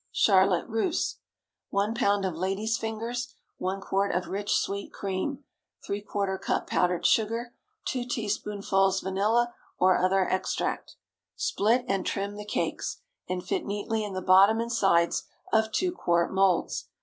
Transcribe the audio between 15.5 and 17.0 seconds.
of two quart moulds.